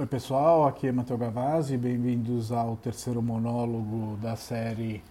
Oi 0.00 0.06
pessoal, 0.06 0.66
aqui 0.66 0.86
é 0.86 0.92
Matheus 0.92 1.20
Gavazzi, 1.20 1.76
bem-vindos 1.76 2.50
ao 2.50 2.74
terceiro 2.74 3.20
monólogo 3.20 4.16
da 4.16 4.34
série 4.34 5.04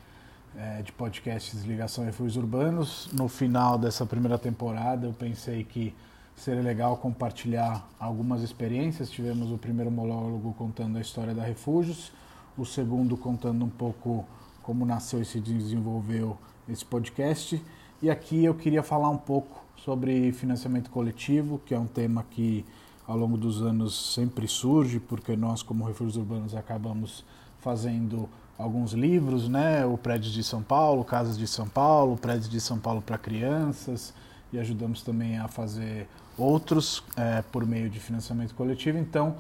é, 0.58 0.81
de 0.81 0.92
podcasts 0.92 1.63
Ligação 1.63 2.04
Refúgios 2.04 2.38
Urbanos. 2.38 3.07
No 3.13 3.28
final 3.28 3.78
dessa 3.78 4.04
primeira 4.04 4.36
temporada 4.36 5.05
eu 5.05 5.13
pensei 5.13 5.63
que 5.63 5.94
seria 6.36 6.63
legal 6.63 6.97
compartilhar 6.97 7.88
algumas 7.99 8.41
experiências. 8.41 9.12
Tivemos 9.12 9.52
o 9.52 9.60
primeiro 9.60 9.92
monólogo 9.92 10.56
contando 10.57 10.97
a 10.97 11.01
história 11.01 11.35
da 11.35 11.44
Refúgios, 11.44 12.12
o 12.58 12.65
segundo 12.65 13.15
contando 13.15 13.63
um 13.63 13.69
pouco 13.69 14.26
como 14.63 14.87
nasceu 14.87 15.21
e 15.21 15.26
se 15.26 15.40
desenvolveu 15.40 16.35
esse 16.67 16.84
podcast. 16.84 17.63
E 18.02 18.09
aqui 18.09 18.44
eu 18.44 18.55
queria 18.55 18.81
falar 18.81 19.12
um 19.12 19.20
pouco 19.20 19.63
sobre 19.76 20.31
financiamento 20.31 20.90
coletivo, 20.90 21.62
que 21.63 21.76
é 21.76 21.80
um 21.80 21.85
tema 21.85 22.26
que 22.27 22.66
ao 23.09 23.17
longo 23.17 23.35
dos 23.35 23.59
anos 23.63 24.13
sempre 24.13 24.48
surge, 24.48 24.99
porque 24.99 25.35
nós, 25.35 25.63
como 25.63 25.84
refúgios 25.84 26.15
urbanos, 26.15 26.53
acabamos 26.53 27.25
fazendo 27.59 28.29
alguns 28.55 28.93
livros, 28.93 29.49
né? 29.49 29.84
O 29.84 29.97
Prédios 29.97 30.31
de 30.31 30.43
São 30.43 30.61
Paulo, 30.61 31.03
Casas 31.03 31.35
de 31.35 31.48
São 31.48 31.67
Paulo, 31.67 32.15
Prédios 32.15 32.48
de 32.48 32.61
São 32.61 32.77
Paulo 32.77 33.01
para 33.01 33.17
Crianças, 33.17 34.13
e 34.53 34.59
ajudamos 34.59 35.01
também 35.01 35.39
a 35.39 35.48
fazer 35.48 36.07
outros 36.37 37.03
é, 37.17 37.41
por 37.41 37.65
meio 37.65 37.89
de 37.89 37.99
financiamento 37.99 38.53
coletivo. 38.53 38.99
Então, 38.99 39.37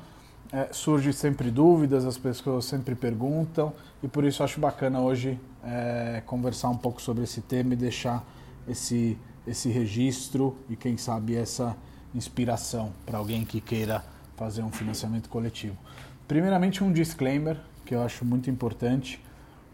é, 0.51 0.69
surge 0.71 1.13
sempre 1.13 1.51
dúvidas, 1.51 2.05
as 2.05 2.17
pessoas 2.17 2.65
sempre 2.65 2.95
perguntam, 2.95 3.71
e 4.01 4.07
por 4.07 4.23
isso 4.23 4.43
acho 4.43 4.59
bacana 4.59 4.99
hoje 4.99 5.39
é, 5.63 6.23
conversar 6.25 6.69
um 6.69 6.77
pouco 6.77 6.99
sobre 6.99 7.23
esse 7.23 7.41
tema 7.41 7.73
e 7.73 7.77
deixar 7.77 8.25
esse, 8.67 9.15
esse 9.45 9.69
registro 9.69 10.57
e, 10.67 10.75
quem 10.75 10.97
sabe, 10.97 11.35
essa 11.35 11.77
inspiração 12.13 12.91
para 13.05 13.17
alguém 13.17 13.45
que 13.45 13.61
queira 13.61 14.03
fazer 14.35 14.63
um 14.63 14.71
financiamento 14.71 15.29
coletivo. 15.29 15.77
Primeiramente, 16.27 16.83
um 16.83 16.91
disclaimer 16.91 17.57
que 17.85 17.93
eu 17.95 18.01
acho 18.01 18.23
muito 18.23 18.49
importante: 18.49 19.19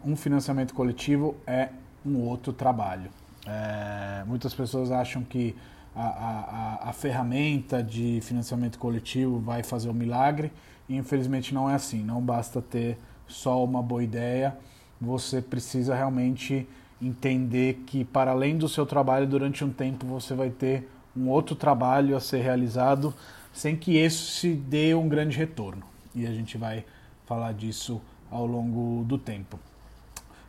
um 0.04 0.16
financiamento 0.16 0.74
coletivo 0.74 1.36
é 1.46 1.68
um 2.04 2.18
outro 2.20 2.52
trabalho. 2.52 3.10
É, 3.46 4.24
muitas 4.26 4.52
pessoas 4.54 4.90
acham 4.90 5.22
que 5.22 5.54
a, 5.94 6.06
a, 6.06 6.90
a, 6.90 6.92
ferramenta 6.92 7.82
de 7.82 8.20
financiamento 8.20 8.78
coletivo 8.78 9.38
vai 9.38 9.62
fazer 9.62 9.88
o 9.88 9.92
um 9.92 9.94
milagre 9.94 10.52
e 10.88 10.96
infelizmente 10.96 11.54
não 11.54 11.70
é 11.70 11.74
assim. 11.74 12.02
Não 12.02 12.20
basta 12.20 12.60
ter 12.60 12.98
só 13.26 13.64
uma 13.64 13.82
boa 13.82 14.02
ideia, 14.02 14.56
você 15.00 15.40
precisa 15.40 15.94
realmente 15.94 16.68
entender 17.00 17.82
que 17.86 18.04
para 18.04 18.30
além 18.30 18.56
do 18.56 18.68
seu 18.68 18.86
trabalho 18.86 19.26
durante 19.26 19.64
um 19.64 19.70
tempo 19.70 20.06
você 20.06 20.34
vai 20.34 20.50
ter 20.50 20.88
um 21.16 21.28
outro 21.28 21.56
trabalho 21.56 22.16
a 22.16 22.20
ser 22.20 22.42
realizado 22.42 23.14
sem 23.52 23.74
que 23.74 23.96
isso 23.96 24.32
se 24.32 24.54
dê 24.54 24.94
um 24.94 25.08
grande 25.08 25.36
retorno. 25.36 25.82
E 26.14 26.26
a 26.26 26.32
gente 26.32 26.58
vai 26.58 26.84
falar 27.24 27.52
disso 27.52 28.00
ao 28.30 28.46
longo 28.46 29.04
do 29.04 29.16
tempo. 29.16 29.58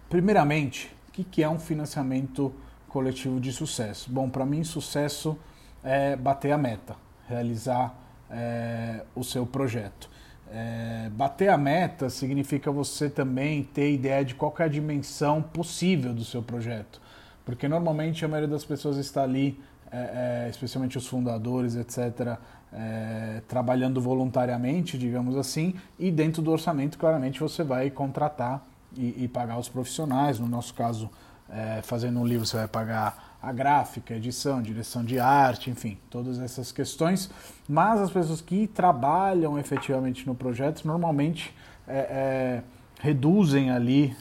Primeiramente, 0.10 0.94
o 1.10 1.12
que 1.12 1.42
é 1.42 1.50
um 1.50 1.60
financiamento 1.60 2.54
coletivo 2.88 3.40
de 3.40 3.52
sucesso? 3.52 4.12
Bom, 4.12 4.30
para 4.30 4.46
mim, 4.46 4.64
sucesso 4.64 5.38
é 5.84 6.16
bater 6.16 6.52
a 6.52 6.58
meta, 6.58 6.96
realizar 7.28 7.96
é, 8.30 9.04
o 9.16 9.24
seu 9.24 9.46
projeto. 9.46 10.10
É, 10.50 11.10
bater 11.12 11.50
a 11.50 11.58
meta 11.58 12.10
significa 12.10 12.72
você 12.72 13.10
também 13.10 13.64
ter 13.64 13.94
ideia 13.94 14.24
de 14.24 14.34
qual 14.36 14.54
é 14.60 14.64
a 14.64 14.68
dimensão 14.68 15.42
possível 15.42 16.14
do 16.14 16.24
seu 16.24 16.42
projeto. 16.42 17.02
Porque 17.46 17.68
normalmente 17.68 18.24
a 18.24 18.28
maioria 18.28 18.50
das 18.50 18.66
pessoas 18.66 18.98
está 18.98 19.24
ali 19.24 19.60
é, 19.92 20.46
é, 20.46 20.50
especialmente 20.50 20.98
os 20.98 21.08
fundadores, 21.08 21.76
etc., 21.76 22.38
é, 22.74 23.42
trabalhando 23.48 24.02
voluntariamente, 24.02 24.98
digamos 24.98 25.38
assim, 25.38 25.76
e 25.98 26.12
dentro 26.12 26.42
do 26.42 26.52
orçamento, 26.52 26.98
claramente, 26.98 27.40
você 27.40 27.64
vai 27.64 27.90
contratar 27.90 28.66
e, 28.96 29.24
e 29.24 29.28
pagar 29.28 29.58
os 29.58 29.70
profissionais. 29.70 30.40
No 30.40 30.48
nosso 30.48 30.74
caso, 30.74 31.10
é, 31.50 31.82
fazendo 31.82 32.20
um 32.20 32.26
livro, 32.26 32.46
você 32.46 32.58
vai 32.58 32.68
pagar 32.68 33.38
a 33.42 33.52
gráfica, 33.54 34.14
edição, 34.14 34.62
direção 34.62 35.06
de 35.06 35.20
arte, 35.20 35.70
enfim, 35.70 35.98
todas 36.10 36.40
essas 36.40 36.72
questões. 36.72 37.30
Mas 37.70 38.02
as 38.02 38.12
pessoas 38.12 38.42
que 38.42 38.68
trabalham 38.68 39.58
efetivamente 39.58 40.28
no 40.28 40.36
projeto, 40.36 40.86
normalmente 40.86 41.56
é, 41.88 42.62
reduzem 43.00 43.72
ali 43.72 44.14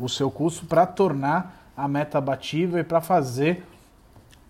o 0.00 0.08
seu 0.08 0.30
custo 0.30 0.66
para 0.66 0.84
tornar 0.84 1.72
a 1.76 1.88
meta 1.88 2.18
abatível 2.18 2.78
e 2.78 2.84
para 2.84 3.00
fazer 3.00 3.64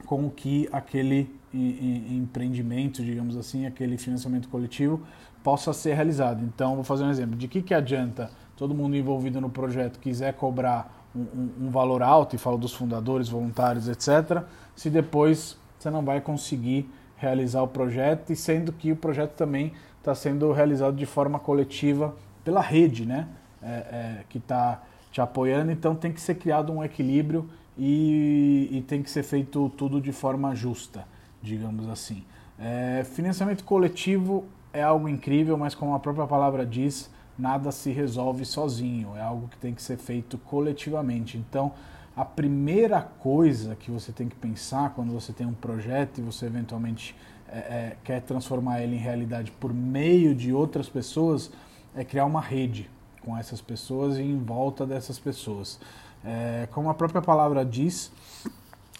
com 0.07 0.29
que 0.31 0.69
aquele 0.73 1.31
empreendimento, 1.53 3.05
digamos 3.05 3.37
assim, 3.37 3.67
aquele 3.67 3.99
financiamento 3.99 4.49
coletivo 4.49 5.01
possa 5.43 5.73
ser 5.73 5.95
realizado. 5.95 6.45
Então, 6.45 6.75
vou 6.75 6.85
fazer 6.85 7.05
um 7.05 7.11
exemplo. 7.11 7.37
De 7.37 7.49
que, 7.49 7.63
que 7.63 7.75
adianta 7.75 8.31
todo 8.57 8.75
mundo 8.75 8.97
envolvido 8.97 9.41
no 9.41 9.51
projeto 9.51 9.99
quiser 9.99 10.35
cobrar 10.35 11.09
um, 11.15 11.21
um, 11.21 11.67
um 11.67 11.71
valor 11.71 12.03
alto, 12.03 12.37
e 12.37 12.39
falo 12.39 12.59
dos 12.59 12.73
fundadores, 12.73 13.29
voluntários, 13.29 13.89
etc., 13.89 14.45
se 14.77 14.91
depois 14.91 15.59
você 15.79 15.91
não 15.91 16.05
vai 16.05 16.21
conseguir 16.21 16.89
realizar 17.17 17.63
o 17.63 17.69
projeto, 17.69 18.33
e 18.33 18.37
sendo 18.37 18.73
que 18.73 18.93
o 18.93 18.97
projeto 18.97 19.33
também 19.33 19.73
está 19.99 20.15
sendo 20.15 20.53
realizado 20.53 20.95
de 20.95 21.07
forma 21.07 21.39
coletiva 21.39 22.15
pela 22.45 22.61
rede, 22.61 23.05
né? 23.05 23.29
É, 23.63 23.67
é, 23.67 24.25
que 24.29 24.39
está 24.39 24.83
te 25.13 25.21
apoiando, 25.21 25.71
então 25.71 25.95
tem 25.95 26.11
que 26.11 26.21
ser 26.21 26.37
criado 26.37 26.73
um 26.73 26.83
equilíbrio 26.83 27.51
e, 27.77 28.69
e 28.71 28.83
tem 28.83 29.03
que 29.03 29.11
ser 29.11 29.23
feito 29.23 29.69
tudo 29.71 30.01
de 30.01 30.13
forma 30.13 30.55
justa, 30.55 31.07
digamos 31.43 31.89
assim. 31.89 32.25
É, 32.59 33.05
financiamento 33.05 33.65
coletivo 33.65 34.45
é 34.73 34.83
algo 34.83 35.09
incrível, 35.09 35.57
mas 35.57 35.75
como 35.75 35.95
a 35.95 35.99
própria 35.99 36.27
palavra 36.27 36.67
diz, 36.67 37.11
nada 37.39 37.73
se 37.73 37.91
resolve 37.91 38.45
sozinho, 38.45 39.17
é 39.17 39.23
algo 39.23 39.49
que 39.49 39.57
tem 39.57 39.75
que 39.75 39.83
ser 39.83 39.97
feito 39.97 40.37
coletivamente. 40.39 41.39
Então, 41.39 41.73
a 42.15 42.25
primeira 42.25 43.01
coisa 43.01 43.75
que 43.75 43.91
você 43.91 44.13
tem 44.13 44.29
que 44.29 44.37
pensar 44.37 44.91
quando 44.91 45.13
você 45.13 45.33
tem 45.33 45.47
um 45.47 45.55
projeto 45.55 46.19
e 46.19 46.23
você 46.23 46.47
eventualmente 46.47 47.17
é, 47.49 47.59
é, 47.59 47.97
quer 48.05 48.21
transformar 48.21 48.83
ele 48.83 48.97
em 48.97 48.99
realidade 48.99 49.51
por 49.53 49.73
meio 49.73 50.35
de 50.35 50.53
outras 50.53 50.89
pessoas 50.89 51.51
é 51.97 52.05
criar 52.05 52.25
uma 52.25 52.41
rede 52.41 52.91
com 53.23 53.37
essas 53.37 53.61
pessoas 53.61 54.19
e 54.19 54.23
em 54.23 54.39
volta 54.39 54.87
dessas 54.87 55.19
pessoas. 55.19 55.81
É, 56.25 56.69
como 56.71 56.91
a 56.91 56.95
própria 56.95 57.23
palavra 57.23 57.65
diz, 57.65 58.13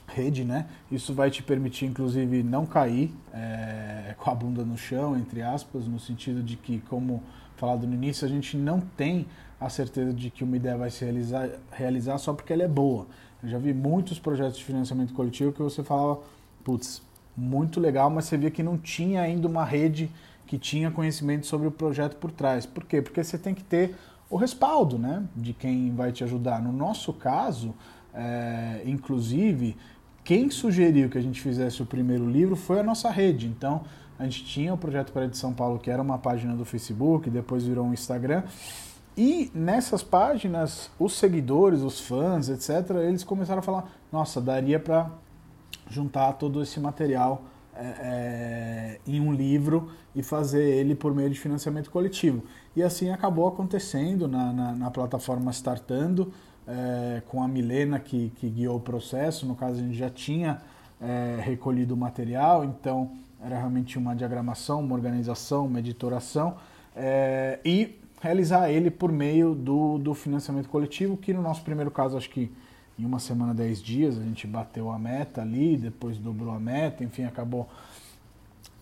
rede, 0.09 0.45
né? 0.45 0.67
Isso 0.91 1.15
vai 1.15 1.31
te 1.31 1.43
permitir, 1.43 1.87
inclusive, 1.87 2.43
não 2.43 2.67
cair 2.67 3.15
é, 3.33 4.15
com 4.19 4.31
a 4.31 4.35
bunda 4.35 4.65
no 4.65 4.77
chão, 4.77 5.17
entre 5.17 5.43
aspas, 5.43 5.87
no 5.87 5.99
sentido 5.99 6.43
de 6.43 6.57
que, 6.57 6.81
como 6.89 7.23
falado 7.57 7.87
no 7.87 7.95
início, 7.95 8.27
a 8.27 8.29
gente 8.29 8.57
não 8.57 8.81
tem 8.81 9.27
a 9.61 9.69
certeza 9.69 10.13
de 10.13 10.31
que 10.31 10.43
uma 10.43 10.57
ideia 10.57 10.77
vai 10.77 10.91
se 10.91 11.05
realizar, 11.05 11.49
realizar 11.71 12.19
só 12.19 12.33
porque 12.33 12.53
ela 12.53 12.63
é 12.63 12.69
boa. 12.69 13.07
Eu 13.43 13.49
já 13.49 13.59
vi 13.59 13.73
muitos 13.73 14.19
projetos 14.19 14.59
de 14.59 14.65
financiamento 14.65 15.13
coletivo 15.13 15.53
que 15.53 15.63
você 15.63 15.83
falava, 15.83 16.21
putz, 16.65 17.03
muito 17.37 17.79
legal, 17.79 18.11
mas 18.11 18.25
você 18.25 18.37
via 18.37 18.51
que 18.51 18.63
não 18.63 18.77
tinha 18.79 19.23
ainda 19.23 19.47
uma 19.47 19.65
rede 19.65 20.11
que 20.47 20.59
tinha 20.59 20.91
conhecimento 20.91 21.47
sobre 21.47 21.69
o 21.69 21.71
projeto 21.71 22.17
por 22.17 22.33
trás. 22.33 22.67
Por 22.67 22.85
quê? 22.85 23.01
Porque 23.01 23.23
você 23.23 23.39
tem 23.39 23.55
que 23.55 23.63
ter 23.63 23.95
o 24.31 24.37
respaldo 24.37 24.97
né, 24.97 25.25
de 25.37 25.53
quem 25.53 25.93
vai 25.93 26.13
te 26.13 26.23
ajudar. 26.23 26.63
No 26.63 26.73
nosso 26.73 27.13
caso, 27.13 27.75
é, 28.15 28.81
inclusive, 28.87 29.77
quem 30.23 30.49
sugeriu 30.51 31.11
que 31.11 31.19
a 31.19 31.21
gente 31.21 31.41
fizesse 31.41 31.83
o 31.83 31.87
primeiro 31.87 32.31
livro 32.31 32.55
foi 32.55 32.79
a 32.79 32.83
nossa 32.83 33.11
rede. 33.11 33.49
Então, 33.49 33.83
a 34.19 34.25
gente 34.25 34.45
tinha 34.45 34.73
o 34.73 34.79
Projeto 34.79 35.13
Parede 35.13 35.33
de 35.33 35.39
São 35.39 35.53
Paulo, 35.53 35.79
que 35.79 35.91
era 35.91 36.01
uma 36.01 36.19
página 36.19 36.55
do 36.55 36.65
Facebook, 36.65 37.29
depois 37.29 37.65
virou 37.65 37.87
um 37.87 37.93
Instagram. 37.93 38.45
E 39.17 39.51
nessas 39.53 40.03
páginas, 40.03 40.91
os 40.99 41.15
seguidores, 41.15 41.81
os 41.81 42.01
fãs, 42.01 42.49
etc., 42.49 42.91
eles 43.03 43.25
começaram 43.25 43.59
a 43.59 43.63
falar: 43.63 43.91
nossa, 44.13 44.41
daria 44.41 44.79
para 44.79 45.11
juntar 45.89 46.35
todo 46.35 46.63
esse 46.63 46.79
material 46.79 47.43
é, 47.81 47.83
é, 47.83 49.01
em 49.07 49.19
um 49.21 49.33
livro 49.33 49.91
e 50.15 50.23
fazer 50.23 50.63
ele 50.63 50.95
por 50.95 51.15
meio 51.15 51.31
de 51.31 51.41
financiamento 51.41 51.91
coletivo. 51.91 52.43
E 52.77 52.83
assim 52.83 53.09
acabou 53.09 53.49
acontecendo 53.49 54.29
na, 54.29 54.53
na, 54.53 54.73
na 54.73 54.91
plataforma 54.91 55.51
Startando, 55.51 56.31
é, 56.69 57.23
com 57.27 57.43
a 57.43 57.49
Milena 57.49 57.99
que, 57.99 58.31
que, 58.37 58.51
guiou 58.51 58.77
o 58.77 58.81
processo. 58.81 59.47
No 59.47 59.55
caso, 59.55 59.81
a 59.81 59.83
gente 59.83 59.97
já 59.97 60.11
tinha 60.11 60.61
é, 61.01 61.41
recolhido 61.41 61.95
o 61.95 61.97
material, 61.97 62.67
então 62.67 63.13
era 63.43 63.57
realmente 63.57 63.97
uma 63.97 64.15
diagramação, 64.15 64.81
uma 64.81 64.95
organização, 64.95 65.67
uma 65.67 65.79
editoração, 65.79 66.57
é, 66.95 67.61
e 67.65 67.99
realizar 68.21 68.71
ele 68.71 68.91
por 68.91 69.11
meio 69.11 69.55
do, 69.55 69.97
do 69.97 70.13
financiamento 70.13 70.69
coletivo, 70.69 71.17
que 71.17 71.33
no 71.33 71.41
nosso 71.41 71.63
primeiro 71.63 71.91
caso, 71.91 72.19
acho 72.19 72.29
que 72.29 72.53
em 73.01 73.05
uma 73.05 73.19
semana, 73.19 73.55
dez 73.55 73.83
dias, 73.83 74.19
a 74.19 74.23
gente 74.23 74.47
bateu 74.47 74.91
a 74.91 74.99
meta 74.99 75.43
ali, 75.43 75.77
depois 75.77 76.19
dobrou 76.19 76.53
a 76.53 76.61
meta, 76.61 77.03
enfim, 77.03 77.25
acabou 77.25 77.69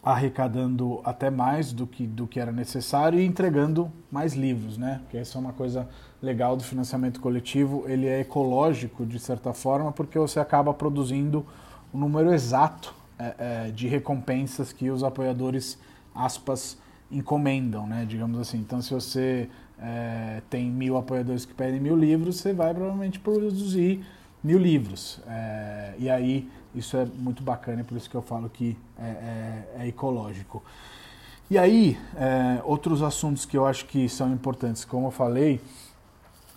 arrecadando 0.03 1.01
até 1.05 1.29
mais 1.29 1.73
do 1.73 1.87
que, 1.87 2.07
do 2.07 2.27
que 2.27 2.41
era 2.41 2.53
necessário 2.53 3.19
e 3.19 3.25
entregando 3.25 3.93
mais 4.11 4.35
livros, 4.35 4.79
né? 4.79 5.01
Que 5.11 5.19
essa 5.19 5.37
é 5.37 5.41
uma 5.41 5.53
coisa 5.53 5.89
legal 6.23 6.57
do 6.57 6.63
financiamento 6.63 7.21
coletivo, 7.21 7.85
ele 7.87 8.07
é 8.07 8.21
ecológico 8.21 9.05
de 9.05 9.19
certa 9.19 9.53
forma, 9.53 9.93
porque 9.93 10.19
você 10.19 10.41
acaba 10.41 10.73
produzindo 10.73 11.45
o 11.93 11.99
número 11.99 12.33
exato 12.33 12.95
é, 13.19 13.35
é, 13.39 13.71
de 13.71 13.87
recompensas 13.89 14.73
que 14.73 14.91
os 14.91 15.03
apoiadores, 15.03 15.79
aspas, 16.15 16.79
encomendam, 17.11 17.87
né, 17.87 18.05
digamos 18.07 18.39
assim. 18.39 18.59
Então, 18.59 18.81
se 18.81 18.93
você 18.93 19.49
é, 19.81 20.43
tem 20.51 20.71
mil 20.71 20.97
apoiadores 20.97 21.45
que 21.45 21.55
pedem 21.55 21.81
mil 21.81 21.97
livros, 21.97 22.37
você 22.37 22.53
vai 22.53 22.75
provavelmente 22.75 23.19
produzir 23.19 24.05
mil 24.43 24.59
livros. 24.59 25.21
É, 25.27 25.95
e 25.99 26.11
aí 26.11 26.51
isso 26.75 26.97
é 26.97 27.05
muito 27.05 27.43
bacana, 27.43 27.81
é 27.81 27.85
por 27.85 27.97
isso 27.97 28.09
que 28.09 28.17
eu 28.17 28.23
falo 28.23 28.49
que 28.49 28.77
é, 28.99 29.07
é, 29.07 29.83
é 29.83 29.89
ecológico. 29.89 30.63
E 31.51 31.57
aí, 31.57 31.99
é, 32.15 32.61
outros 32.63 33.03
assuntos 33.03 33.47
que 33.47 33.57
eu 33.57 33.65
acho 33.65 33.87
que 33.87 34.07
são 34.09 34.31
importantes, 34.31 34.85
como 34.85 35.07
eu 35.07 35.11
falei, 35.11 35.61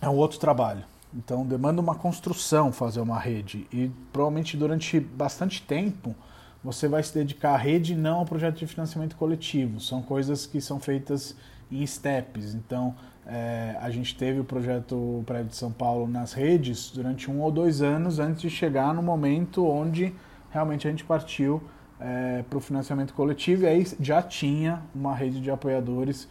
é 0.02 0.08
um 0.08 0.16
outro 0.16 0.38
trabalho. 0.38 0.84
Então, 1.14 1.46
demanda 1.46 1.80
uma 1.80 1.94
construção 1.94 2.70
fazer 2.70 3.00
uma 3.00 3.18
rede. 3.18 3.66
E 3.72 3.90
provavelmente 4.12 4.56
durante 4.56 5.00
bastante 5.00 5.62
tempo 5.62 6.14
você 6.62 6.86
vai 6.86 7.02
se 7.02 7.12
dedicar 7.14 7.54
à 7.54 7.56
rede 7.56 7.92
e 7.92 7.96
não 7.96 8.18
ao 8.18 8.24
projeto 8.24 8.58
de 8.58 8.66
financiamento 8.66 9.16
coletivo. 9.16 9.80
São 9.80 10.00
coisas 10.02 10.46
que 10.46 10.60
são 10.60 10.78
feitas 10.78 11.34
em 11.70 11.84
steps. 11.86 12.54
Então, 12.54 12.94
é, 13.26 13.76
a 13.80 13.90
gente 13.90 14.16
teve 14.16 14.40
o 14.40 14.44
projeto 14.44 15.22
Prédio 15.26 15.48
de 15.48 15.56
São 15.56 15.72
Paulo 15.72 16.06
nas 16.06 16.32
redes 16.32 16.90
durante 16.90 17.30
um 17.30 17.40
ou 17.40 17.50
dois 17.50 17.80
anos 17.82 18.18
antes 18.18 18.42
de 18.42 18.50
chegar 18.50 18.92
no 18.92 19.02
momento 19.02 19.66
onde 19.66 20.12
realmente 20.50 20.86
a 20.86 20.90
gente 20.90 21.04
partiu 21.04 21.62
é, 22.00 22.42
para 22.48 22.58
o 22.58 22.60
financiamento 22.60 23.14
coletivo 23.14 23.62
e 23.62 23.66
aí 23.66 23.86
já 24.00 24.20
tinha 24.20 24.82
uma 24.94 25.14
rede 25.14 25.40
de 25.40 25.50
apoiadores 25.50 26.28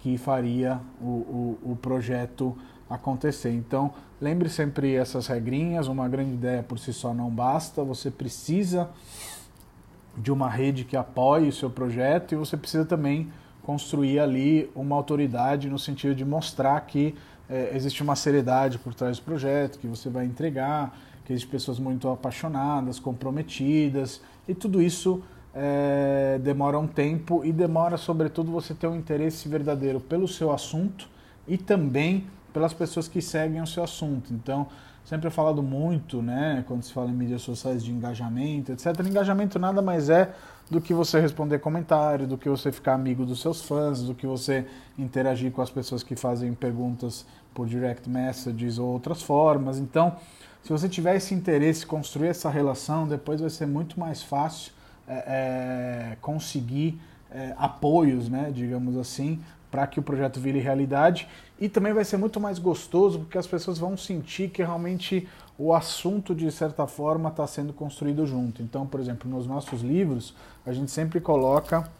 que 0.00 0.18
faria 0.18 0.78
o, 1.00 1.58
o, 1.64 1.72
o 1.72 1.76
projeto 1.76 2.56
acontecer. 2.88 3.50
Então, 3.50 3.92
lembre 4.20 4.48
sempre 4.48 4.94
essas 4.94 5.26
regrinhas, 5.26 5.88
uma 5.88 6.08
grande 6.08 6.34
ideia 6.34 6.62
por 6.62 6.78
si 6.78 6.92
só 6.92 7.12
não 7.12 7.30
basta, 7.30 7.82
você 7.82 8.10
precisa 8.10 8.90
de 10.16 10.32
uma 10.32 10.48
rede 10.48 10.84
que 10.84 10.96
apoie 10.96 11.48
o 11.48 11.52
seu 11.52 11.70
projeto 11.70 12.32
e 12.32 12.36
você 12.36 12.56
precisa 12.56 12.84
também 12.84 13.30
construir 13.62 14.20
ali 14.20 14.70
uma 14.74 14.94
autoridade 14.94 15.68
no 15.68 15.78
sentido 15.78 16.14
de 16.14 16.24
mostrar 16.24 16.80
que 16.82 17.14
é, 17.48 17.72
existe 17.74 18.02
uma 18.02 18.16
seriedade 18.16 18.78
por 18.78 18.94
trás 18.94 19.18
do 19.18 19.24
projeto, 19.24 19.78
que 19.78 19.86
você 19.86 20.08
vai 20.08 20.24
entregar, 20.24 20.96
que 21.24 21.32
existem 21.32 21.50
pessoas 21.50 21.78
muito 21.78 22.08
apaixonadas, 22.08 22.98
comprometidas, 23.00 24.20
e 24.46 24.54
tudo 24.54 24.80
isso 24.80 25.22
é, 25.52 26.38
demora 26.42 26.78
um 26.78 26.86
tempo 26.86 27.44
e 27.44 27.52
demora, 27.52 27.96
sobretudo, 27.96 28.52
você 28.52 28.74
ter 28.74 28.86
um 28.86 28.96
interesse 28.96 29.48
verdadeiro 29.48 29.98
pelo 30.00 30.28
seu 30.28 30.52
assunto 30.52 31.08
e 31.48 31.56
também 31.56 32.26
pelas 32.52 32.72
pessoas 32.72 33.08
que 33.08 33.20
seguem 33.20 33.60
o 33.60 33.66
seu 33.66 33.82
assunto. 33.82 34.32
Então, 34.32 34.68
sempre 35.06 35.28
é 35.28 35.30
falado 35.30 35.62
muito, 35.62 36.20
né, 36.20 36.64
quando 36.66 36.82
se 36.82 36.92
fala 36.92 37.08
em 37.08 37.14
mídias 37.14 37.40
sociais 37.40 37.82
de 37.82 37.92
engajamento, 37.92 38.72
etc. 38.72 38.86
Engajamento 39.06 39.56
nada 39.56 39.80
mais 39.80 40.10
é 40.10 40.34
do 40.68 40.80
que 40.80 40.92
você 40.92 41.20
responder 41.20 41.60
comentário, 41.60 42.26
do 42.26 42.36
que 42.36 42.48
você 42.48 42.72
ficar 42.72 42.94
amigo 42.94 43.24
dos 43.24 43.40
seus 43.40 43.62
fãs, 43.62 44.02
do 44.02 44.14
que 44.14 44.26
você 44.26 44.66
interagir 44.98 45.52
com 45.52 45.62
as 45.62 45.70
pessoas 45.70 46.02
que 46.02 46.16
fazem 46.16 46.52
perguntas 46.52 47.24
por 47.54 47.68
direct 47.68 48.10
messages 48.10 48.78
ou 48.78 48.88
outras 48.88 49.22
formas. 49.22 49.78
Então, 49.78 50.16
se 50.60 50.70
você 50.70 50.88
tiver 50.88 51.14
esse 51.14 51.32
interesse, 51.32 51.86
construir 51.86 52.28
essa 52.28 52.50
relação, 52.50 53.06
depois 53.06 53.40
vai 53.40 53.50
ser 53.50 53.66
muito 53.66 54.00
mais 54.00 54.24
fácil 54.24 54.72
é, 55.06 55.14
é, 55.14 56.16
conseguir 56.20 57.00
é, 57.30 57.54
apoios, 57.56 58.28
né, 58.28 58.50
digamos 58.52 58.96
assim, 58.96 59.40
para 59.76 59.86
que 59.86 60.00
o 60.00 60.02
projeto 60.02 60.40
vire 60.40 60.58
realidade. 60.58 61.28
E 61.60 61.68
também 61.68 61.92
vai 61.92 62.02
ser 62.02 62.16
muito 62.16 62.40
mais 62.40 62.58
gostoso 62.58 63.18
porque 63.18 63.36
as 63.36 63.46
pessoas 63.46 63.76
vão 63.76 63.94
sentir 63.94 64.48
que 64.48 64.62
realmente 64.62 65.28
o 65.58 65.74
assunto, 65.74 66.34
de 66.34 66.50
certa 66.50 66.86
forma, 66.86 67.28
está 67.28 67.46
sendo 67.46 67.74
construído 67.74 68.26
junto. 68.26 68.62
Então, 68.62 68.86
por 68.86 68.98
exemplo, 69.00 69.30
nos 69.30 69.46
nossos 69.46 69.82
livros, 69.82 70.34
a 70.64 70.72
gente 70.72 70.90
sempre 70.90 71.20
coloca 71.20 71.90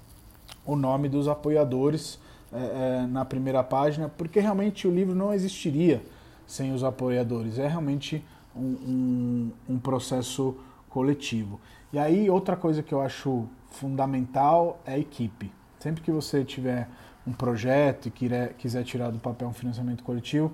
o 0.65 0.75
nome 0.75 1.07
dos 1.07 1.29
apoiadores 1.29 2.19
é, 2.51 3.03
é, 3.03 3.07
na 3.09 3.27
primeira 3.27 3.63
página, 3.63 4.09
porque 4.09 4.41
realmente 4.41 4.89
o 4.89 4.91
livro 4.91 5.15
não 5.15 5.35
existiria 5.35 6.03
sem 6.47 6.73
os 6.73 6.83
apoiadores. 6.83 7.59
É 7.59 7.69
realmente 7.69 8.25
um, 8.57 9.51
um, 9.69 9.75
um 9.75 9.79
processo 9.79 10.57
coletivo. 10.89 11.61
E 11.93 11.99
aí, 11.99 12.31
outra 12.31 12.57
coisa 12.57 12.83
que 12.83 12.95
eu 12.95 13.03
acho 13.03 13.45
fundamental 13.69 14.81
é 14.87 14.95
a 14.95 14.99
equipe. 14.99 15.53
Sempre 15.79 16.03
que 16.03 16.11
você 16.11 16.43
tiver 16.43 16.89
um 17.27 17.33
projeto 17.33 18.07
e 18.07 18.11
quiser, 18.11 18.85
tirar 18.85 19.11
do 19.11 19.19
papel 19.19 19.49
um 19.49 19.53
financiamento 19.53 20.05
coletivo, 20.05 20.53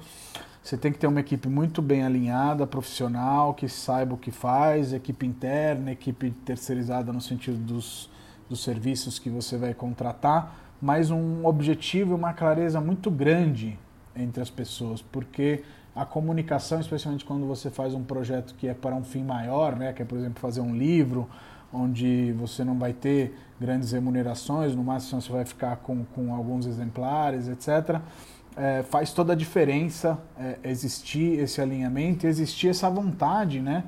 você 0.63 0.77
tem 0.77 0.93
que 0.93 0.99
ter 0.99 1.07
uma 1.07 1.21
equipe 1.21 1.49
muito 1.49 1.83
bem 1.83 2.05
alinhada, 2.05 2.67
profissional, 2.67 3.53
que 3.53 3.69
saiba 3.69 4.15
o 4.15 4.17
que 4.17 4.31
faz, 4.31 4.93
equipe 4.93 5.27
interna, 5.27 5.91
equipe 5.91 6.31
terceirizada 6.31 7.13
no 7.13 7.21
sentido 7.21 7.59
dos, 7.59 8.09
dos 8.49 8.63
serviços 8.63 9.19
que 9.19 9.29
você 9.29 9.57
vai 9.59 9.75
contratar, 9.75 10.57
mas 10.81 11.11
um 11.11 11.45
objetivo 11.45 12.13
e 12.13 12.15
uma 12.15 12.33
clareza 12.33 12.81
muito 12.81 13.11
grande 13.11 13.79
entre 14.15 14.41
as 14.41 14.51
pessoas, 14.51 15.03
porque 15.03 15.65
a 15.95 16.07
comunicação, 16.07 16.81
especialmente 16.81 17.25
quando 17.25 17.47
você 17.47 17.71
faz 17.71 17.93
um 17.93 18.03
projeto 18.03 18.55
que 18.55 18.69
é 18.69 18.75
para 18.75 18.95
um 18.95 19.05
fim 19.05 19.23
maior, 19.23 19.77
né, 19.77 19.93
que 19.93 20.03
é, 20.03 20.05
por 20.05 20.17
exemplo, 20.17 20.41
fazer 20.41 20.61
um 20.61 20.75
livro, 20.75 21.29
onde 21.73 22.33
você 22.33 22.65
não 22.65 22.79
vai 22.79 22.93
ter 22.93 23.35
grandes 23.61 23.93
remunerações, 23.93 24.75
no 24.75 24.83
máximo 24.83 25.21
você 25.21 25.33
vai 25.33 25.45
ficar 25.45 25.77
com, 25.77 26.05
com 26.05 26.35
alguns 26.35 26.67
exemplares, 26.67 27.49
etc 27.49 28.01
é, 28.57 28.83
faz 28.83 29.13
toda 29.13 29.33
a 29.33 29.37
diferença 29.37 30.19
é, 30.39 30.59
existir 30.65 31.39
esse 31.39 31.61
alinhamento, 31.61 32.27
existir 32.27 32.69
essa 32.69 32.89
vontade, 32.91 33.61
né, 33.61 33.85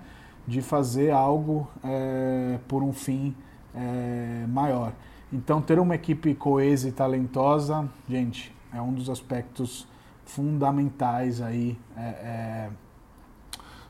de 0.46 0.62
fazer 0.62 1.10
algo 1.10 1.68
é, 1.82 2.58
por 2.68 2.82
um 2.82 2.92
fim 2.92 3.34
é, 3.74 4.46
maior. 4.48 4.92
Então, 5.32 5.60
ter 5.60 5.78
uma 5.78 5.94
equipe 5.94 6.34
coesa 6.34 6.88
e 6.88 6.92
talentosa, 6.92 7.88
gente, 8.08 8.54
é 8.72 8.80
um 8.80 8.92
dos 8.92 9.10
aspectos 9.10 9.86
fundamentais 10.24 11.40
aí 11.40 11.78
é, 11.96 12.00
é, 12.00 12.70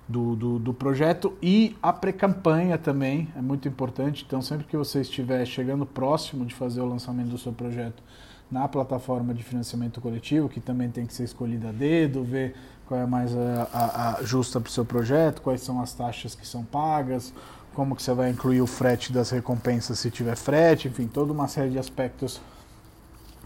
do, 0.09 0.37
do, 0.37 0.59
do, 0.59 0.75
projeto 0.75 1.33
e 1.43 1.77
a 1.83 1.93
pré-campanha 1.93 2.77
também 2.77 3.29
é 3.37 3.41
muito 3.41 3.67
importante. 3.67 4.25
Então, 4.27 4.43
sempre 4.43 4.67
que 4.67 4.77
você 4.77 5.01
estiver 5.01 5.45
chegando 5.47 5.87
próximo 5.87 6.45
de 6.45 6.55
fazer 6.55 6.81
o 6.81 6.87
lançamento 6.87 7.29
do 7.29 7.39
seu 7.39 7.53
projeto, 7.53 8.03
na 8.51 8.69
plataforma 8.69 9.33
de 9.33 9.43
financiamento 9.43 10.01
coletivo, 10.01 10.49
que 10.49 10.61
também 10.61 10.91
tem 10.91 11.07
que 11.07 11.15
ser 11.15 11.25
escolhida 11.25 11.71
a 11.71 11.73
dedo, 11.73 12.23
ver 12.23 12.55
qual 12.87 13.01
é 13.01 13.07
mais 13.07 13.35
a, 13.35 13.69
a, 13.73 14.17
a 14.19 14.23
justa 14.23 14.61
para 14.61 14.69
o 14.69 14.73
seu 14.73 14.85
projeto, 14.85 15.41
quais 15.41 15.63
são 15.63 15.81
as 15.81 15.95
taxas 15.95 16.35
que 16.35 16.47
são 16.47 16.63
pagas, 16.63 17.33
como 17.75 17.97
que 17.97 18.03
você 18.03 18.13
vai 18.13 18.31
incluir 18.31 18.61
o 18.61 18.67
frete 18.67 19.13
das 19.13 19.31
recompensas 19.31 19.99
se 19.99 20.11
tiver 20.11 20.37
frete, 20.37 20.89
enfim, 20.89 21.07
toda 21.07 21.33
uma 21.33 21.49
série 21.49 21.71
de 21.71 21.79
aspectos 21.79 22.41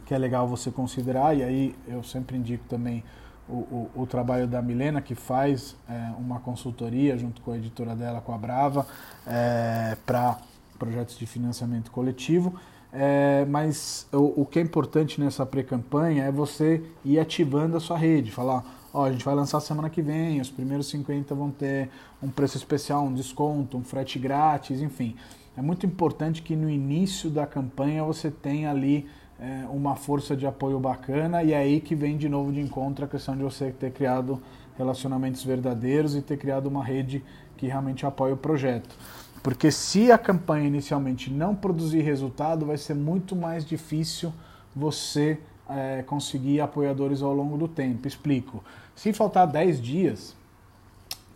que 0.05 0.13
é 0.13 0.19
legal 0.19 0.49
você 0.49 0.71
considerar. 0.71 1.37
E 1.37 1.43
aí 1.43 1.75
eu 1.87 2.03
sempre 2.03 2.37
indico 2.37 2.65
também 2.69 3.05
o, 3.49 3.91
o, 3.97 4.03
o 4.03 4.07
trabalho 4.07 4.47
da 4.47 4.61
Milena, 4.61 5.01
que 5.01 5.15
faz 5.15 5.75
é, 5.89 6.13
uma 6.19 6.39
consultoria 6.41 7.17
junto 7.17 7.41
com 7.41 7.53
a 7.53 7.57
editora 7.57 7.97
dela, 7.97 8.21
com 8.21 8.33
a 8.33 8.39
Brava, 8.39 8.87
é, 9.27 9.97
para 10.05 10.39
projetos 10.79 11.19
de 11.19 11.27
financiamento 11.27 11.91
coletivo. 11.91 12.55
É, 12.93 13.45
mas 13.47 14.07
o, 14.13 14.43
o, 14.43 14.47
que 14.47 14.59
é 14.59 14.63
importante 14.63 15.21
nessa 15.21 15.45
pré-campanha 15.45 16.25
é 16.25 16.33
você 16.33 16.83
ir 17.05 17.19
ativando 17.19 17.77
a 17.77 17.81
sua 17.81 17.99
rede, 17.99 18.31
falar, 18.31 18.65
ó, 18.95 19.05
a 19.05 19.13
gente 19.13 19.25
vai 19.25 19.35
lançar 19.35 19.61
semana 19.61 19.91
que 19.91 20.01
vem, 20.01 20.41
os 20.41 20.51
primeiros 20.51 20.89
50 20.89 21.35
vão 21.35 21.51
ter 21.51 21.91
um 22.23 22.31
preço 22.31 22.57
especial, 22.57 23.05
um 23.05 23.13
desconto, 23.13 23.77
um 23.77 23.85
frete 23.85 24.19
grátis, 24.19 24.81
enfim. 24.81 25.17
É 25.55 25.61
muito 25.61 25.85
importante 25.85 26.41
que 26.41 26.57
no 26.57 26.71
início 26.71 27.29
da 27.29 27.47
campanha 27.47 28.05
você 28.05 28.31
tenha 28.31 28.71
ali 28.71 29.07
é, 29.41 29.67
uma 29.71 29.95
força 29.95 30.37
de 30.37 30.47
apoio 30.47 30.79
bacana 30.81 31.43
e 31.43 31.53
é 31.53 31.57
aí 31.57 31.81
que 31.81 31.95
vem 31.95 32.17
de 32.17 32.29
novo 32.29 32.53
de 32.53 32.61
encontro 32.61 33.05
a 33.05 33.09
questão 33.09 33.37
de 33.37 33.43
você 33.43 33.71
ter 33.71 33.93
criado 33.93 34.43
relacionamentos 34.77 35.45
verdadeiros 35.45 36.17
e 36.17 36.23
ter 36.23 36.37
criado 36.37 36.67
uma 36.67 36.85
rede 36.85 37.23
que 37.57 37.67
realmente 37.67 38.05
apoia 38.05 38.35
o 38.35 38.37
projeto. 38.37 38.97
Porque 39.43 39.71
se 39.71 40.11
a 40.11 40.19
campanha 40.19 40.67
inicialmente 40.67 41.31
não 41.31 41.55
produzir 41.55 42.01
resultado, 42.01 42.67
vai 42.67 42.77
ser 42.77 42.95
muito 42.95 43.37
mais 43.37 43.65
difícil 43.65 44.33
você 44.75 45.39
é, 45.69 46.03
conseguir 46.03 46.61
apoiadores 46.61 47.23
ao 47.23 47.33
longo 47.33 47.57
do 47.57 47.69
tempo. 47.69 48.07
Explico. 48.07 48.63
Se 48.95 49.13
faltar 49.13 49.47
10 49.47 49.81
dias 49.81 50.37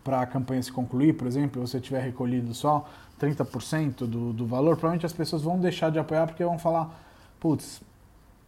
para 0.02 0.21
a 0.23 0.26
campanha 0.26 0.62
se 0.62 0.73
concluir, 0.73 1.14
por 1.14 1.26
exemplo, 1.26 1.64
você 1.64 1.80
tiver 1.80 2.00
recolhido 2.00 2.52
só 2.54 2.88
30% 3.21 3.99
do, 3.99 4.32
do 4.32 4.47
valor, 4.47 4.76
provavelmente 4.76 5.06
as 5.06 5.12
pessoas 5.12 5.42
vão 5.42 5.59
deixar 5.59 5.90
de 5.90 5.99
apoiar 5.99 6.26
porque 6.26 6.44
vão 6.44 6.59
falar, 6.59 6.92
putz, 7.38 7.80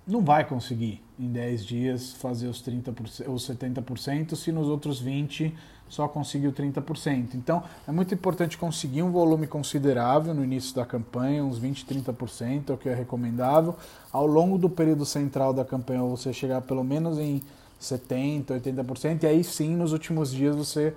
não 0.06 0.22
vai 0.22 0.44
conseguir 0.44 1.02
em 1.18 1.28
10 1.28 1.64
dias 1.64 2.12
fazer 2.12 2.46
os 2.48 2.62
30%, 2.62 3.28
os 3.28 3.48
70% 3.48 4.34
se 4.34 4.52
nos 4.52 4.66
outros 4.68 5.00
20 5.00 5.54
só 5.88 6.08
conseguiu 6.08 6.52
30%. 6.52 7.34
Então, 7.34 7.62
é 7.86 7.92
muito 7.92 8.12
importante 8.14 8.58
conseguir 8.58 9.02
um 9.02 9.12
volume 9.12 9.46
considerável 9.46 10.34
no 10.34 10.42
início 10.42 10.74
da 10.74 10.84
campanha, 10.84 11.44
uns 11.44 11.58
20, 11.58 11.86
30%, 11.86 12.70
é 12.70 12.72
o 12.72 12.76
que 12.76 12.88
é 12.88 12.94
recomendável. 12.94 13.76
Ao 14.10 14.26
longo 14.26 14.58
do 14.58 14.68
período 14.68 15.04
central 15.04 15.52
da 15.52 15.64
campanha, 15.64 16.02
você 16.02 16.32
chegar 16.32 16.62
pelo 16.62 16.82
menos 16.82 17.18
em 17.18 17.40
70, 17.78 18.58
80%, 18.60 19.22
e 19.22 19.26
aí 19.26 19.44
sim, 19.44 19.76
nos 19.76 19.92
últimos 19.92 20.32
dias, 20.32 20.56
você 20.56 20.94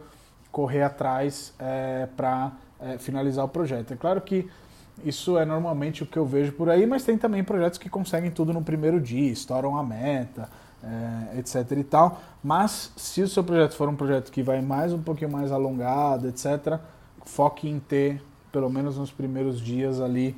correr 0.52 0.84
atrás 0.84 1.54
é, 1.60 2.08
para 2.16 2.54
é, 2.80 2.98
finalizar 2.98 3.46
o 3.46 3.50
projeto. 3.50 3.94
É 3.94 3.98
claro 3.98 4.22
que 4.22 4.50
Isso 5.06 5.38
é 5.38 5.46
normalmente 5.46 6.04
o 6.04 6.06
que 6.06 6.18
eu 6.18 6.26
vejo 6.26 6.52
por 6.54 6.70
aí, 6.70 6.86
mas 6.86 7.04
tem 7.04 7.18
também 7.18 7.44
projetos 7.44 7.78
que 7.78 7.90
conseguem 7.90 8.32
tudo 8.32 8.52
no 8.54 8.64
primeiro 8.64 9.00
dia, 9.00 9.32
estouram 9.32 9.78
a 9.78 9.84
meta, 9.84 10.50
é, 10.84 11.40
etc 11.40 11.72
e 11.72 11.84
tal. 11.84 12.20
Mas 12.44 12.92
se 12.96 13.22
o 13.22 13.28
seu 13.28 13.44
projeto 13.44 13.76
for 13.76 13.88
um 13.88 13.96
projeto 13.96 14.32
que 14.32 14.42
vai 14.42 14.62
mais 14.62 14.94
um 14.94 15.02
pouquinho 15.02 15.32
mais 15.32 15.52
alongado, 15.52 16.28
etc., 16.28 16.80
foque 17.26 17.70
em 17.70 17.80
ter, 17.80 18.24
pelo 18.52 18.70
menos 18.70 18.98
nos 18.98 19.12
primeiros 19.12 19.62
dias 19.62 20.02
ali, 20.02 20.36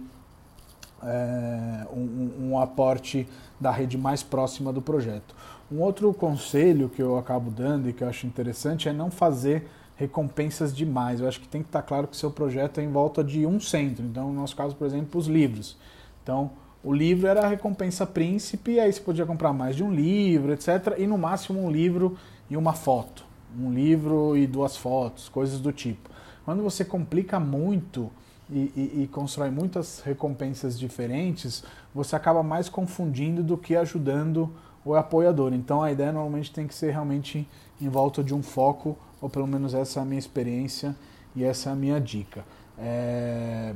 é, 1.01 1.87
um, 1.93 2.49
um 2.49 2.59
aporte 2.59 3.27
da 3.59 3.71
rede 3.71 3.97
mais 3.97 4.23
próxima 4.23 4.73
do 4.73 4.81
projeto. 4.81 5.35
Um 5.71 5.79
outro 5.81 6.13
conselho 6.13 6.89
que 6.89 7.01
eu 7.01 7.17
acabo 7.17 7.51
dando 7.51 7.89
e 7.89 7.93
que 7.93 8.03
eu 8.03 8.09
acho 8.09 8.25
interessante 8.25 8.89
é 8.89 8.93
não 8.93 9.11
fazer 9.11 9.69
recompensas 9.99 10.73
demais. 10.73 11.19
Eu 11.19 11.27
acho 11.27 11.41
que 11.41 11.47
tem 11.47 11.61
que 11.61 11.67
estar 11.67 11.81
claro 11.81 12.07
que 12.07 12.15
seu 12.15 12.31
projeto 12.31 12.79
é 12.79 12.83
em 12.83 12.89
volta 12.89 13.21
de 13.21 13.45
um 13.45 13.59
centro. 13.59 14.05
Então, 14.05 14.29
no 14.29 14.33
nosso 14.33 14.55
caso, 14.55 14.73
por 14.73 14.87
exemplo, 14.87 15.19
os 15.19 15.27
livros. 15.27 15.75
Então, 16.23 16.51
o 16.81 16.93
livro 16.93 17.27
era 17.27 17.41
a 17.41 17.47
recompensa 17.49 18.07
príncipe, 18.07 18.79
aí 18.79 18.93
você 18.93 19.01
podia 19.01 19.25
comprar 19.25 19.51
mais 19.51 19.75
de 19.75 19.83
um 19.83 19.91
livro, 19.93 20.53
etc. 20.53 20.95
E 20.97 21.05
no 21.05 21.17
máximo 21.17 21.61
um 21.61 21.69
livro 21.69 22.17
e 22.49 22.55
uma 22.55 22.71
foto. 22.71 23.25
Um 23.59 23.73
livro 23.73 24.37
e 24.37 24.47
duas 24.47 24.77
fotos, 24.77 25.27
coisas 25.27 25.59
do 25.59 25.73
tipo. 25.73 26.09
Quando 26.45 26.63
você 26.63 26.85
complica 26.85 27.37
muito 27.37 28.09
e, 28.49 28.71
e, 28.75 29.03
e 29.03 29.09
constrói 29.11 29.49
muitas 29.49 29.99
recompensas 29.99 30.79
diferentes, 30.79 31.61
você 31.93 32.15
acaba 32.15 32.41
mais 32.41 32.69
confundindo 32.69 33.43
do 33.43 33.57
que 33.57 33.75
ajudando 33.75 34.49
o 34.85 34.95
apoiador. 34.95 35.53
Então 35.53 35.83
a 35.83 35.91
ideia 35.91 36.13
normalmente 36.13 36.53
tem 36.53 36.65
que 36.65 36.73
ser 36.73 36.91
realmente 36.91 37.45
em 37.81 37.89
volta 37.89 38.23
de 38.23 38.33
um 38.33 38.41
foco 38.41 38.97
ou 39.21 39.29
pelo 39.29 39.47
menos 39.47 39.73
essa 39.73 39.99
é 39.99 40.03
a 40.03 40.05
minha 40.05 40.19
experiência 40.19 40.95
e 41.35 41.43
essa 41.43 41.69
é 41.69 41.73
a 41.73 41.75
minha 41.75 41.99
dica. 41.99 42.45
É... 42.77 43.73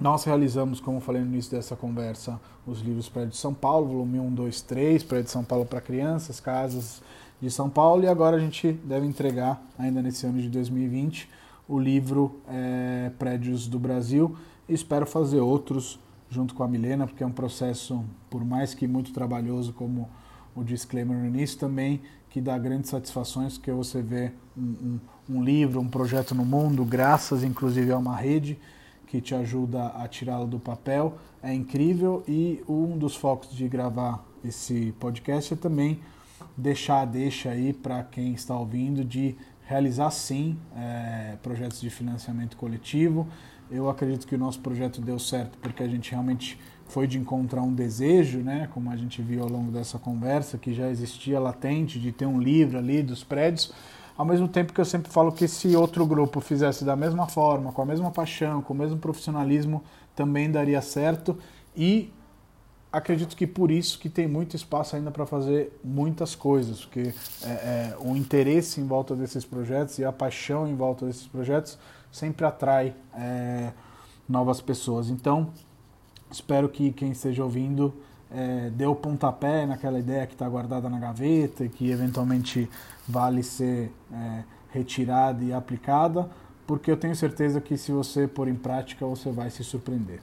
Nós 0.00 0.24
realizamos, 0.24 0.78
como 0.78 1.00
falei 1.00 1.22
no 1.22 1.28
início 1.28 1.50
dessa 1.50 1.74
conversa, 1.74 2.38
os 2.66 2.80
livros 2.80 3.08
Prédio 3.08 3.30
de 3.30 3.38
São 3.38 3.54
Paulo, 3.54 3.86
volume 3.86 4.20
1, 4.20 4.34
2, 4.34 4.60
3, 4.62 5.02
Prédio 5.02 5.24
de 5.24 5.30
São 5.30 5.42
Paulo 5.42 5.64
para 5.64 5.80
crianças, 5.80 6.38
casas 6.38 7.02
de 7.40 7.50
São 7.50 7.70
Paulo, 7.70 8.04
e 8.04 8.06
agora 8.06 8.36
a 8.36 8.40
gente 8.40 8.72
deve 8.72 9.06
entregar, 9.06 9.62
ainda 9.78 10.02
nesse 10.02 10.26
ano 10.26 10.38
de 10.38 10.50
2020, 10.50 11.30
o 11.66 11.78
livro 11.78 12.40
é, 12.46 13.10
Prédios 13.18 13.66
do 13.66 13.78
Brasil. 13.78 14.36
E 14.68 14.74
espero 14.74 15.06
fazer 15.06 15.40
outros 15.40 15.98
junto 16.28 16.54
com 16.54 16.62
a 16.62 16.68
Milena, 16.68 17.06
porque 17.06 17.22
é 17.22 17.26
um 17.26 17.32
processo, 17.32 18.04
por 18.28 18.44
mais 18.44 18.74
que 18.74 18.86
muito 18.86 19.12
trabalhoso, 19.12 19.72
como 19.72 20.08
o 20.56 20.64
disclaimer 20.64 21.16
no 21.16 21.26
início, 21.26 21.58
também 21.58 22.00
que 22.30 22.40
dá 22.40 22.58
grandes 22.58 22.90
satisfações, 22.90 23.56
que 23.56 23.70
você 23.70 24.02
vê 24.02 24.32
um, 24.56 24.62
um, 24.62 25.36
um, 25.36 25.44
livro, 25.44 25.80
um 25.80 25.88
projeto 25.88 26.34
no 26.34 26.44
mundo, 26.44 26.84
graças 26.84 27.44
inclusive 27.44 27.92
a 27.92 27.98
uma 27.98 28.16
rede 28.16 28.58
que 29.06 29.20
te 29.20 29.34
ajuda 29.34 29.86
a 29.88 30.08
tirá-lo 30.08 30.46
do 30.46 30.58
papel, 30.58 31.16
é 31.42 31.54
incrível 31.54 32.24
e 32.26 32.62
um 32.68 32.98
dos 32.98 33.14
focos 33.14 33.54
de 33.54 33.68
gravar 33.68 34.24
esse 34.44 34.92
podcast 34.98 35.54
é 35.54 35.56
também 35.56 36.00
deixar 36.56 37.02
a 37.02 37.04
deixa 37.04 37.50
aí 37.50 37.72
para 37.72 38.02
quem 38.02 38.32
está 38.32 38.56
ouvindo 38.58 39.04
de 39.04 39.36
realizar 39.66 40.10
sim 40.10 40.56
é, 40.76 41.36
projetos 41.42 41.80
de 41.80 41.90
financiamento 41.90 42.56
coletivo. 42.56 43.26
Eu 43.70 43.88
acredito 43.88 44.26
que 44.26 44.34
o 44.34 44.38
nosso 44.38 44.60
projeto 44.60 45.00
deu 45.00 45.18
certo 45.18 45.58
porque 45.58 45.82
a 45.82 45.88
gente 45.88 46.10
realmente 46.10 46.58
foi 46.88 47.06
de 47.06 47.18
encontrar 47.18 47.62
um 47.62 47.74
desejo, 47.74 48.38
né, 48.38 48.68
como 48.72 48.90
a 48.90 48.96
gente 48.96 49.20
viu 49.20 49.42
ao 49.42 49.48
longo 49.48 49.72
dessa 49.72 49.98
conversa, 49.98 50.56
que 50.56 50.72
já 50.72 50.88
existia 50.88 51.40
latente 51.40 51.98
de 51.98 52.12
ter 52.12 52.26
um 52.26 52.40
livro 52.40 52.78
ali 52.78 53.02
dos 53.02 53.24
prédios, 53.24 53.72
ao 54.16 54.24
mesmo 54.24 54.46
tempo 54.46 54.72
que 54.72 54.80
eu 54.80 54.84
sempre 54.84 55.10
falo 55.10 55.32
que 55.32 55.48
se 55.48 55.74
outro 55.76 56.06
grupo 56.06 56.40
fizesse 56.40 56.84
da 56.84 56.94
mesma 56.94 57.26
forma, 57.26 57.72
com 57.72 57.82
a 57.82 57.86
mesma 57.86 58.10
paixão, 58.10 58.62
com 58.62 58.72
o 58.72 58.76
mesmo 58.76 58.98
profissionalismo, 58.98 59.82
também 60.14 60.50
daria 60.50 60.80
certo. 60.80 61.36
E 61.76 62.10
acredito 62.96 63.36
que 63.36 63.46
por 63.46 63.70
isso 63.70 63.98
que 63.98 64.08
tem 64.08 64.26
muito 64.26 64.56
espaço 64.56 64.96
ainda 64.96 65.10
para 65.10 65.26
fazer 65.26 65.72
muitas 65.82 66.34
coisas, 66.34 66.84
porque 66.84 67.14
é, 67.42 67.48
é, 67.48 67.96
o 68.00 68.16
interesse 68.16 68.80
em 68.80 68.86
volta 68.86 69.14
desses 69.14 69.44
projetos 69.44 69.98
e 69.98 70.04
a 70.04 70.12
paixão 70.12 70.66
em 70.66 70.74
volta 70.74 71.06
desses 71.06 71.26
projetos 71.26 71.78
sempre 72.10 72.46
atrai 72.46 72.94
é, 73.14 73.72
novas 74.28 74.60
pessoas. 74.60 75.10
Então, 75.10 75.52
Espero 76.30 76.68
que 76.68 76.92
quem 76.92 77.12
esteja 77.12 77.44
ouvindo 77.44 77.94
é, 78.30 78.70
dê 78.70 78.84
o 78.84 78.94
pontapé 78.94 79.64
naquela 79.64 79.98
ideia 79.98 80.26
que 80.26 80.34
está 80.34 80.48
guardada 80.48 80.88
na 80.88 80.98
gaveta 80.98 81.64
e 81.64 81.68
que 81.68 81.90
eventualmente 81.90 82.68
vale 83.06 83.42
ser 83.42 83.92
é, 84.12 84.42
retirada 84.70 85.44
e 85.44 85.52
aplicada, 85.52 86.28
porque 86.66 86.90
eu 86.90 86.96
tenho 86.96 87.14
certeza 87.14 87.60
que 87.60 87.76
se 87.76 87.92
você 87.92 88.26
pôr 88.26 88.48
em 88.48 88.56
prática 88.56 89.06
você 89.06 89.30
vai 89.30 89.50
se 89.50 89.62
surpreender. 89.62 90.20